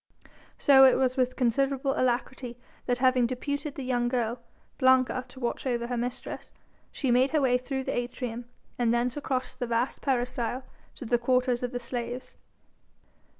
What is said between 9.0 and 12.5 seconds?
across the vast peristyle to the quarters of the slaves.